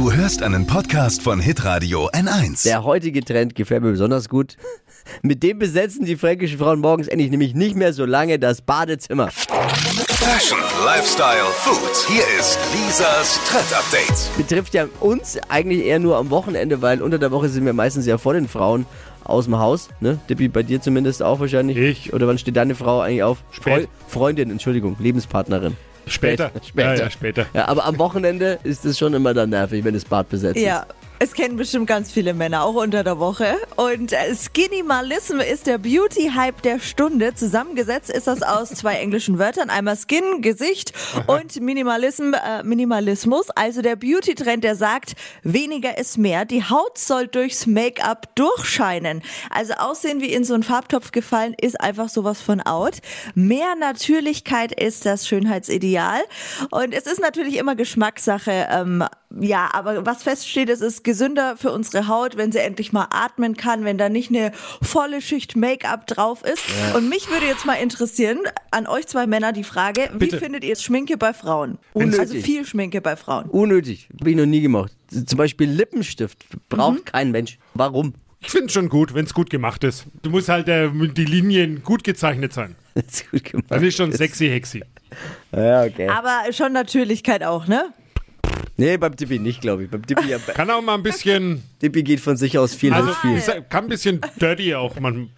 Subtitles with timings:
[0.00, 2.64] Du hörst einen Podcast von Hitradio N1.
[2.64, 4.56] Der heutige Trend gefällt mir besonders gut.
[5.20, 9.28] Mit dem besetzen die fränkischen Frauen morgens endlich nämlich nicht mehr so lange das Badezimmer.
[9.28, 12.08] Fashion, Lifestyle, Food.
[12.08, 14.38] Hier ist Lisas Trend Update.
[14.38, 18.06] Betrifft ja uns eigentlich eher nur am Wochenende, weil unter der Woche sind wir meistens
[18.06, 18.86] ja vor den Frauen
[19.24, 19.90] aus dem Haus.
[20.00, 20.18] Ne?
[20.30, 21.76] Dippi, bei dir zumindest auch wahrscheinlich.
[21.76, 22.14] Ich.
[22.14, 23.44] Oder wann steht deine Frau eigentlich auf?
[23.50, 23.86] Spät.
[24.08, 25.76] Freundin, Entschuldigung, Lebenspartnerin.
[26.10, 26.50] Später.
[26.66, 26.94] Später.
[26.94, 27.46] Ja, ja, später.
[27.54, 30.86] Ja, aber am Wochenende ist es schon immer dann nervig, wenn das Bad besetzt Ja.
[31.22, 33.58] Es kennen bestimmt ganz viele Männer, auch unter der Woche.
[33.76, 37.34] Und äh, Skinimalism ist der Beauty-Hype der Stunde.
[37.34, 39.68] Zusammengesetzt ist das aus zwei englischen Wörtern.
[39.68, 40.94] Einmal Skin, Gesicht
[41.26, 43.50] und Minimalism, äh, Minimalismus.
[43.50, 45.12] Also der Beauty-Trend, der sagt,
[45.42, 46.46] weniger ist mehr.
[46.46, 49.20] Die Haut soll durchs Make-up durchscheinen.
[49.50, 52.94] Also aussehen wie in so einen Farbtopf gefallen, ist einfach sowas von out.
[53.34, 56.22] Mehr Natürlichkeit ist das Schönheitsideal.
[56.70, 58.68] Und es ist natürlich immer Geschmackssache.
[58.70, 59.04] Ähm,
[59.38, 63.56] ja, aber was feststeht, es ist gesünder für unsere Haut, wenn sie endlich mal atmen
[63.56, 66.62] kann, wenn da nicht eine volle Schicht Make-up drauf ist.
[66.94, 68.38] Und mich würde jetzt mal interessieren,
[68.70, 70.36] an euch zwei Männer die Frage, Bitte.
[70.36, 71.78] wie findet ihr Schminke bei Frauen?
[71.94, 72.20] Unnötig.
[72.20, 73.46] Also viel Schminke bei Frauen.
[73.46, 74.08] Unnötig.
[74.20, 74.92] Habe ich noch nie gemacht.
[75.26, 76.38] Zum Beispiel Lippenstift.
[76.68, 77.58] Braucht kein Mensch.
[77.74, 78.14] Warum?
[78.38, 80.06] Ich finde es schon gut, wenn es gut gemacht ist.
[80.22, 82.76] Du musst halt äh, die Linien gut gezeichnet sein.
[82.94, 83.66] Das ist gut gemacht.
[83.68, 84.82] Dann ist schon sexy hexy.
[85.52, 86.08] Ja, okay.
[86.08, 87.92] Aber schon Natürlichkeit auch, ne?
[88.80, 89.90] Nee, beim Dippi nicht, glaube ich.
[89.90, 93.10] Beim Dippi, ja, Kann auch mal ein bisschen, Dippi geht von sich aus viel, also
[93.10, 93.62] also, viel.
[93.68, 95.28] kann ein bisschen dirty auch man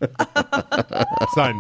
[1.35, 1.57] sein.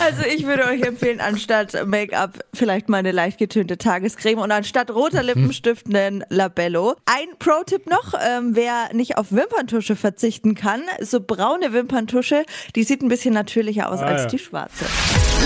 [0.00, 4.90] Also ich würde euch empfehlen, anstatt Make-up vielleicht mal eine leicht getönte Tagescreme und anstatt
[4.90, 6.96] roter Lippenstift einen Labello.
[7.06, 12.44] Ein Pro-Tipp noch, ähm, wer nicht auf Wimperntusche verzichten kann, so braune Wimperntusche,
[12.76, 14.28] die sieht ein bisschen natürlicher aus Ah, als ja.
[14.28, 14.84] die schwarze.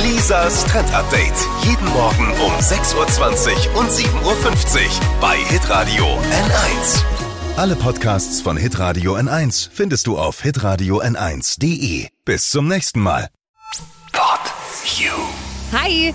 [0.02, 1.34] Lisas Trend Update.
[1.64, 2.94] Jeden Morgen um 6.20
[3.74, 4.90] Uhr und 7.50 Uhr
[5.20, 7.02] bei Hitradio N1.
[7.56, 12.06] Alle Podcasts von Hitradio N1 findest du auf hitradio n1.de.
[12.24, 13.28] Bis zum nächsten Mal.
[14.96, 15.12] You.
[15.70, 16.14] Hi!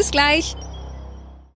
[0.01, 0.55] Bis gleich.